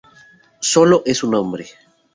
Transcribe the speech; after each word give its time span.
Solo 0.61 1.03
es 1.05 1.23
un 1.23 1.35
hombre. 1.35 1.67